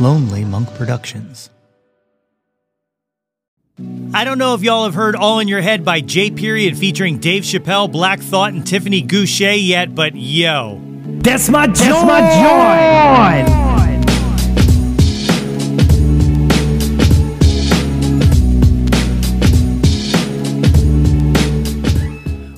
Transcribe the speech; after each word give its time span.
Lonely 0.00 0.44
Monk 0.46 0.72
Productions. 0.76 1.50
I 4.14 4.24
don't 4.24 4.38
know 4.38 4.54
if 4.54 4.62
y'all 4.62 4.84
have 4.84 4.94
heard 4.94 5.14
All 5.14 5.40
in 5.40 5.48
Your 5.48 5.60
Head 5.60 5.84
by 5.84 6.00
J 6.00 6.30
Period 6.30 6.78
featuring 6.78 7.18
Dave 7.18 7.42
Chappelle, 7.42 7.92
Black 7.92 8.20
Thought, 8.20 8.54
and 8.54 8.66
Tiffany 8.66 9.02
Gouché 9.02 9.58
yet, 9.62 9.94
but 9.94 10.14
yo. 10.14 10.80
That's 11.22 11.50
my 11.50 11.66
joy! 11.66 11.74
That's 11.74 12.06
my 12.06 13.44
joy! 13.44 13.60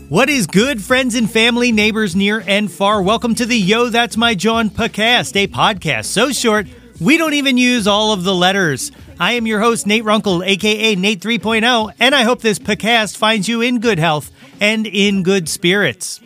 What 0.08 0.28
is 0.28 0.46
good, 0.46 0.80
friends 0.80 1.16
and 1.16 1.28
family, 1.28 1.72
neighbors 1.72 2.14
near 2.14 2.44
and 2.46 2.70
far? 2.70 3.02
Welcome 3.02 3.34
to 3.36 3.46
the 3.46 3.56
Yo, 3.56 3.88
That's 3.88 4.16
My 4.16 4.36
John 4.36 4.70
podcast, 4.70 5.34
a 5.42 5.48
podcast 5.48 6.04
so 6.04 6.30
short 6.30 6.66
we 7.00 7.16
don't 7.16 7.34
even 7.34 7.56
use 7.56 7.86
all 7.86 8.12
of 8.12 8.24
the 8.24 8.34
letters. 8.34 8.92
I 9.18 9.32
am 9.32 9.46
your 9.46 9.60
host, 9.60 9.86
Nate 9.86 10.04
Runkle, 10.04 10.42
aka 10.42 10.94
Nate 10.94 11.20
3.0, 11.20 11.92
and 11.98 12.14
I 12.14 12.22
hope 12.22 12.40
this 12.40 12.58
podcast 12.58 13.16
finds 13.16 13.48
you 13.48 13.60
in 13.60 13.80
good 13.80 13.98
health 13.98 14.30
and 14.60 14.86
in 14.86 15.22
good 15.22 15.48
spirits. 15.48 16.20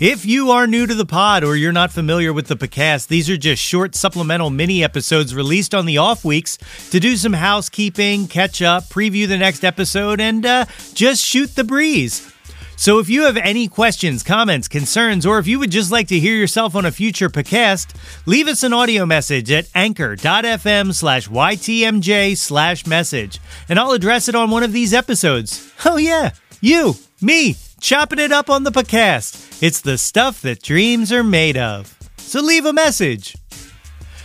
If 0.00 0.26
you 0.26 0.50
are 0.50 0.66
new 0.66 0.86
to 0.86 0.94
the 0.94 1.06
pod 1.06 1.44
or 1.44 1.54
you're 1.54 1.70
not 1.70 1.92
familiar 1.92 2.32
with 2.32 2.48
the 2.48 2.56
podcast, 2.56 3.06
these 3.06 3.30
are 3.30 3.36
just 3.36 3.62
short 3.62 3.94
supplemental 3.94 4.50
mini 4.50 4.82
episodes 4.82 5.32
released 5.32 5.76
on 5.76 5.86
the 5.86 5.98
off 5.98 6.24
weeks 6.24 6.58
to 6.90 6.98
do 6.98 7.16
some 7.16 7.34
housekeeping, 7.34 8.26
catch 8.26 8.62
up, 8.62 8.84
preview 8.84 9.28
the 9.28 9.36
next 9.38 9.62
episode, 9.64 10.20
and 10.20 10.44
uh, 10.44 10.64
just 10.94 11.24
shoot 11.24 11.54
the 11.54 11.62
breeze. 11.62 12.31
So 12.82 12.98
if 12.98 13.08
you 13.08 13.22
have 13.26 13.36
any 13.36 13.68
questions, 13.68 14.24
comments, 14.24 14.66
concerns, 14.66 15.24
or 15.24 15.38
if 15.38 15.46
you 15.46 15.60
would 15.60 15.70
just 15.70 15.92
like 15.92 16.08
to 16.08 16.18
hear 16.18 16.34
yourself 16.34 16.74
on 16.74 16.84
a 16.84 16.90
future 16.90 17.28
podcast, 17.28 17.94
leave 18.26 18.48
us 18.48 18.64
an 18.64 18.72
audio 18.72 19.06
message 19.06 19.52
at 19.52 19.68
anchor.fm 19.72 20.92
slash 20.92 21.28
ytmj 21.28 22.36
slash 22.36 22.84
message, 22.84 23.38
and 23.68 23.78
I'll 23.78 23.92
address 23.92 24.28
it 24.28 24.34
on 24.34 24.50
one 24.50 24.64
of 24.64 24.72
these 24.72 24.92
episodes. 24.92 25.72
Oh 25.84 25.96
yeah, 25.96 26.32
you, 26.60 26.96
me, 27.20 27.54
chopping 27.80 28.18
it 28.18 28.32
up 28.32 28.50
on 28.50 28.64
the 28.64 28.72
podcast. 28.72 29.62
It's 29.62 29.80
the 29.80 29.96
stuff 29.96 30.42
that 30.42 30.60
dreams 30.60 31.12
are 31.12 31.22
made 31.22 31.56
of. 31.56 31.96
So 32.16 32.40
leave 32.40 32.66
a 32.66 32.72
message. 32.72 33.36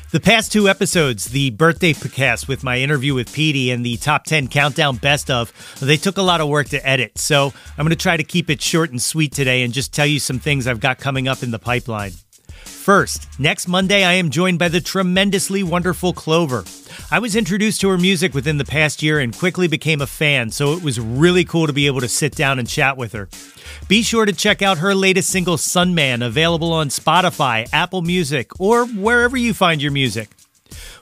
The 0.09 0.21
past 0.21 0.53
two 0.53 0.69
episodes, 0.69 1.25
the 1.25 1.49
birthday 1.49 1.91
podcast 1.91 2.47
with 2.47 2.63
my 2.63 2.77
interview 2.77 3.13
with 3.13 3.33
Petey 3.33 3.71
and 3.71 3.85
the 3.85 3.97
top 3.97 4.23
10 4.23 4.47
countdown 4.47 4.95
best 4.95 5.29
of, 5.29 5.51
they 5.81 5.97
took 5.97 6.15
a 6.15 6.21
lot 6.21 6.39
of 6.39 6.47
work 6.47 6.69
to 6.69 6.87
edit. 6.87 7.17
So 7.17 7.51
I'm 7.77 7.85
going 7.85 7.89
to 7.89 7.97
try 7.97 8.15
to 8.15 8.23
keep 8.23 8.49
it 8.49 8.61
short 8.61 8.89
and 8.89 9.01
sweet 9.01 9.33
today 9.33 9.63
and 9.63 9.73
just 9.73 9.93
tell 9.93 10.05
you 10.05 10.21
some 10.21 10.39
things 10.39 10.65
I've 10.65 10.79
got 10.79 10.97
coming 10.97 11.27
up 11.27 11.43
in 11.43 11.51
the 11.51 11.59
pipeline. 11.59 12.13
First, 12.63 13.27
next 13.39 13.67
Monday, 13.67 14.03
I 14.03 14.13
am 14.13 14.29
joined 14.29 14.59
by 14.59 14.69
the 14.69 14.79
tremendously 14.81 15.61
wonderful 15.63 16.13
Clover. 16.13 16.63
I 17.11 17.19
was 17.19 17.35
introduced 17.35 17.81
to 17.81 17.89
her 17.89 17.97
music 17.97 18.33
within 18.33 18.57
the 18.57 18.65
past 18.65 19.03
year 19.03 19.19
and 19.19 19.37
quickly 19.37 19.67
became 19.67 20.01
a 20.01 20.07
fan, 20.07 20.51
so 20.51 20.73
it 20.73 20.81
was 20.81 20.99
really 20.99 21.43
cool 21.43 21.67
to 21.67 21.73
be 21.73 21.87
able 21.87 21.99
to 22.01 22.07
sit 22.07 22.35
down 22.35 22.59
and 22.59 22.67
chat 22.67 22.97
with 22.97 23.13
her. 23.13 23.29
Be 23.87 24.03
sure 24.03 24.25
to 24.25 24.33
check 24.33 24.61
out 24.61 24.77
her 24.77 24.95
latest 24.95 25.29
single, 25.29 25.57
Sunman, 25.57 26.25
available 26.25 26.71
on 26.71 26.89
Spotify, 26.89 27.67
Apple 27.73 28.01
Music, 28.01 28.59
or 28.59 28.85
wherever 28.85 29.35
you 29.35 29.53
find 29.53 29.81
your 29.81 29.91
music. 29.91 30.29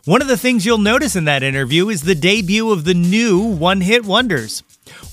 One 0.06 0.22
of 0.22 0.28
the 0.28 0.38
things 0.38 0.66
you'll 0.66 0.78
notice 0.78 1.16
in 1.16 1.26
that 1.26 1.44
interview 1.44 1.90
is 1.90 2.02
the 2.02 2.16
debut 2.16 2.72
of 2.72 2.84
the 2.84 2.94
new 2.94 3.40
One 3.40 3.82
Hit 3.82 4.06
Wonders. 4.06 4.64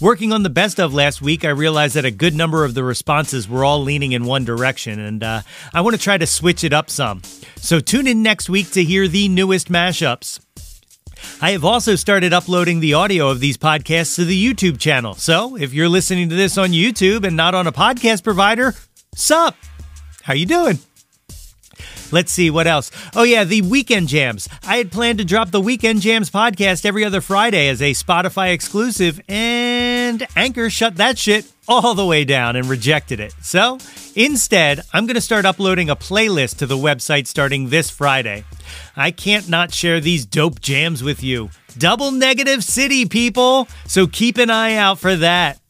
Working 0.01 0.33
on 0.33 0.43
the 0.43 0.51
best 0.51 0.81
of 0.81 0.93
last 0.93 1.23
week, 1.23 1.45
I 1.45 1.51
realized 1.51 1.95
that 1.95 2.05
a 2.05 2.11
good 2.11 2.35
number 2.35 2.65
of 2.65 2.75
the 2.75 2.85
responses 2.85 3.49
were 3.49 3.65
all 3.65 3.83
leaning 3.83 4.13
in 4.13 4.25
one 4.25 4.45
direction, 4.45 4.99
and 4.99 5.23
uh, 5.23 5.43
I 5.73 5.81
want 5.81 5.97
to 5.97 6.03
try 6.03 6.19
to 6.19 6.27
switch 6.27 6.65
it 6.65 6.73
up 6.73 6.91
some. 6.91 7.23
So 7.57 7.81
tune 7.81 8.07
in 8.07 8.23
next 8.23 8.49
week 8.49 8.71
to 8.73 8.83
hear 8.83 9.09
the 9.09 9.29
newest 9.29 9.71
mashups. 9.71 10.41
I 11.41 11.53
have 11.53 11.65
also 11.65 11.95
started 11.95 12.33
uploading 12.33 12.81
the 12.81 12.95
audio 12.95 13.29
of 13.29 13.41
these 13.41 13.57
podcasts 13.57 14.17
to 14.17 14.25
the 14.25 14.55
YouTube 14.55 14.79
channel. 14.79 15.15
So 15.15 15.57
if 15.57 15.73
you're 15.73 15.89
listening 15.89 16.29
to 16.31 16.35
this 16.35 16.59
on 16.59 16.71
YouTube 16.71 17.25
and 17.25 17.37
not 17.37 17.55
on 17.55 17.67
a 17.67 17.73
podcast 17.73 18.25
provider, 18.25 18.75
sup? 19.15 19.57
How 20.23 20.35
you 20.35 20.47
doing? 20.47 20.79
Let's 22.13 22.31
see 22.31 22.51
what 22.51 22.67
else. 22.67 22.91
Oh 23.17 23.23
yeah, 23.25 23.45
the 23.45 23.63
Weekend 23.63 24.09
Jams. 24.09 24.49
I 24.65 24.77
had 24.77 24.93
planned 24.93 25.19
to 25.19 25.25
drop 25.25 25.51
the 25.51 25.61
Weekend 25.61 26.03
Jams 26.03 26.31
podcast 26.31 26.85
every 26.85 27.05
other 27.05 27.21
Friday 27.21 27.69
as 27.69 27.81
a 27.81 27.93
Spotify 27.93 28.53
exclusive, 28.53 29.21
and 29.29 30.27
Anchor 30.37 30.71
shut 30.71 30.97
that 30.97 31.19
shit 31.19 31.47
all 31.67 31.95
the 31.95 32.05
way 32.05 32.25
down 32.25 32.57
and 32.57 32.67
rejected 32.67 33.19
it. 33.19 33.35
So 33.41 33.79
instead, 34.15 34.81
I'm 34.93 35.07
going 35.07 35.15
to 35.15 35.21
start 35.23 35.47
uploading 35.47 35.89
a 35.89 35.97
playlist 35.97 36.59
to 36.59 36.67
the 36.67 36.77
website 36.77 37.27
starting 37.27 37.71
this 37.71 37.89
Friday. 37.89 38.45
I 38.95 39.11
can't 39.11 39.49
not 39.49 39.73
share 39.73 40.01
these 40.01 40.27
dope 40.27 40.61
jams 40.61 41.03
with 41.03 41.23
you. 41.23 41.51
Double 41.79 42.11
negative 42.11 42.63
city, 42.63 43.07
people. 43.07 43.69
So 43.87 44.07
keep 44.07 44.37
an 44.37 44.51
eye 44.51 44.75
out 44.75 44.99
for 44.99 45.17
that. 45.17 45.62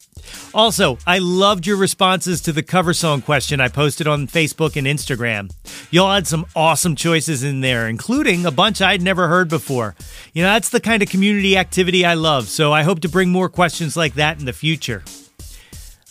Also, 0.53 0.99
I 1.07 1.17
loved 1.17 1.65
your 1.65 1.77
responses 1.77 2.41
to 2.41 2.51
the 2.51 2.61
cover 2.61 2.93
song 2.93 3.21
question 3.21 3.59
I 3.59 3.69
posted 3.69 4.07
on 4.07 4.27
Facebook 4.27 4.75
and 4.75 4.85
Instagram. 4.85 5.51
Y'all 5.89 6.13
had 6.13 6.27
some 6.27 6.45
awesome 6.55 6.95
choices 6.95 7.43
in 7.43 7.61
there, 7.61 7.87
including 7.87 8.45
a 8.45 8.51
bunch 8.51 8.81
I'd 8.81 9.01
never 9.01 9.27
heard 9.27 9.49
before. 9.49 9.95
You 10.33 10.43
know, 10.43 10.49
that's 10.49 10.69
the 10.69 10.79
kind 10.79 11.01
of 11.01 11.09
community 11.09 11.57
activity 11.57 12.05
I 12.05 12.13
love, 12.13 12.47
so 12.47 12.71
I 12.71 12.83
hope 12.83 12.99
to 13.01 13.09
bring 13.09 13.29
more 13.29 13.49
questions 13.49 13.97
like 13.97 14.13
that 14.15 14.39
in 14.39 14.45
the 14.45 14.53
future. 14.53 15.03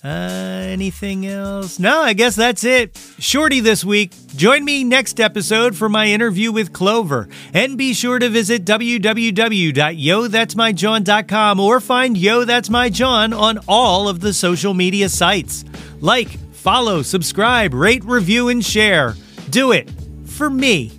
Uh, 0.04 0.08
anything 0.08 1.28
else? 1.28 1.78
No, 1.78 2.02
I 2.02 2.12
guess 2.12 2.34
that's 2.34 2.64
it. 2.64 2.98
Shorty 3.20 3.60
this 3.60 3.84
week. 3.84 4.12
Join 4.34 4.64
me 4.64 4.82
next 4.82 5.20
episode 5.20 5.76
for 5.76 5.88
my 5.88 6.06
interview 6.06 6.50
with 6.50 6.72
Clover. 6.72 7.28
And 7.54 7.78
be 7.78 7.94
sure 7.94 8.18
to 8.18 8.28
visit 8.28 8.64
www.yothat'smyjohn.com 8.64 11.60
or 11.60 11.80
find 11.80 12.16
Yo 12.16 12.44
That's 12.44 12.68
My 12.68 12.88
John 12.88 13.32
on 13.32 13.60
all 13.68 14.08
of 14.08 14.18
the 14.18 14.32
social 14.32 14.74
media 14.74 15.08
sites. 15.08 15.64
Like, 16.00 16.30
follow, 16.52 17.02
subscribe, 17.02 17.72
rate, 17.72 18.04
review, 18.04 18.48
and 18.48 18.64
share. 18.64 19.14
Do 19.50 19.70
it 19.70 19.88
for 20.26 20.50
me, 20.50 20.90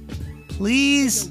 please. 0.47 1.29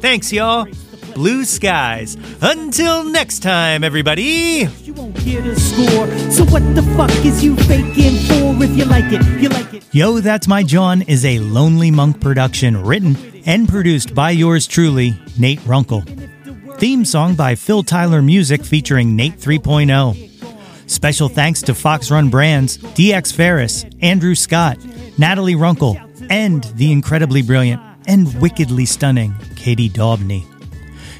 Thanks, 0.00 0.32
y'all 0.32 0.66
blue 1.14 1.44
skies. 1.44 2.16
Until 2.40 3.04
next 3.04 3.40
time, 3.40 3.84
everybody. 3.84 4.68
You 4.82 4.94
won't 4.94 5.14
get 5.24 5.46
a 5.46 5.58
score. 5.58 6.06
So 6.30 6.44
what 6.44 6.62
the 6.74 6.82
fuck 6.96 7.10
is 7.24 7.42
you 7.42 7.56
faking 7.56 8.16
for? 8.26 8.62
If 8.64 8.76
you 8.76 8.84
like 8.84 9.12
it, 9.12 9.24
you 9.40 9.48
like 9.48 9.74
it. 9.74 9.84
Yo, 9.92 10.20
That's 10.20 10.48
My 10.48 10.62
John 10.62 11.02
is 11.02 11.24
a 11.24 11.38
Lonely 11.38 11.90
Monk 11.90 12.20
production 12.20 12.82
written 12.82 13.16
and 13.46 13.68
produced 13.68 14.14
by 14.14 14.30
yours 14.30 14.66
truly, 14.66 15.14
Nate 15.38 15.64
Runkle. 15.66 16.02
Theme 16.78 17.04
song 17.04 17.34
by 17.34 17.54
Phil 17.54 17.82
Tyler 17.82 18.22
Music 18.22 18.64
featuring 18.64 19.14
Nate 19.14 19.38
3.0. 19.38 20.90
Special 20.90 21.28
thanks 21.28 21.62
to 21.62 21.74
Fox 21.74 22.10
Run 22.10 22.28
Brands, 22.28 22.78
DX 22.78 23.32
Ferris, 23.32 23.84
Andrew 24.00 24.34
Scott, 24.34 24.78
Natalie 25.16 25.54
Runkle, 25.54 25.96
and 26.28 26.64
the 26.74 26.92
incredibly 26.92 27.42
brilliant 27.42 27.80
and 28.06 28.40
wickedly 28.40 28.84
stunning 28.84 29.34
Katie 29.56 29.88
Daubney. 29.88 30.51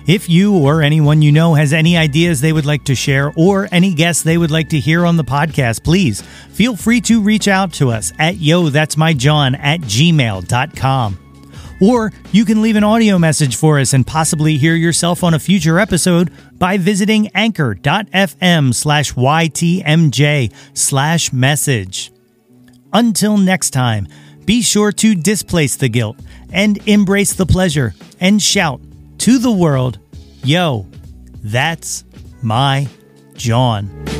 If 0.06 0.28
you 0.28 0.58
or 0.58 0.82
anyone 0.82 1.22
you 1.22 1.30
know 1.30 1.54
has 1.54 1.72
any 1.72 1.96
ideas 1.96 2.40
they 2.40 2.52
would 2.52 2.66
like 2.66 2.84
to 2.84 2.94
share 2.94 3.32
or 3.36 3.68
any 3.70 3.94
guests 3.94 4.22
they 4.22 4.36
would 4.36 4.50
like 4.50 4.68
to 4.70 4.80
hear 4.80 5.06
on 5.06 5.16
the 5.16 5.24
podcast, 5.24 5.84
please 5.84 6.22
feel 6.22 6.74
free 6.74 7.00
to 7.02 7.22
reach 7.22 7.46
out 7.46 7.72
to 7.74 7.90
us 7.90 8.12
at 8.18 8.38
yo 8.38 8.68
that's 8.68 8.96
my 8.96 9.12
john 9.12 9.54
at 9.54 9.80
gmail.com. 9.80 11.18
Or 11.80 12.12
you 12.30 12.44
can 12.44 12.62
leave 12.62 12.76
an 12.76 12.84
audio 12.84 13.18
message 13.18 13.56
for 13.56 13.78
us 13.78 13.92
and 13.92 14.06
possibly 14.06 14.56
hear 14.56 14.74
yourself 14.74 15.24
on 15.24 15.34
a 15.34 15.38
future 15.38 15.78
episode 15.78 16.32
by 16.58 16.78
visiting 16.78 17.28
anchor.fm 17.34 18.74
slash 18.74 19.12
ytmj 19.14 20.52
slash 20.74 21.32
message. 21.32 22.12
Until 22.92 23.36
next 23.36 23.70
time, 23.70 24.06
be 24.44 24.62
sure 24.62 24.92
to 24.92 25.14
displace 25.14 25.76
the 25.76 25.88
guilt 25.88 26.18
and 26.52 26.78
embrace 26.88 27.32
the 27.34 27.46
pleasure 27.46 27.94
and 28.20 28.42
shout 28.42 28.80
to 29.22 29.38
the 29.38 29.52
world, 29.52 30.00
yo, 30.42 30.84
that's 31.44 32.02
my 32.42 32.88
John. 33.34 34.11